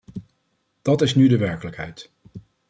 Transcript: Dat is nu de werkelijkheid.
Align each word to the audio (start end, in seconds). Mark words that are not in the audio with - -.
Dat 0.81 1.01
is 1.01 1.15
nu 1.15 1.27
de 1.27 1.37
werkelijkheid. 1.37 2.11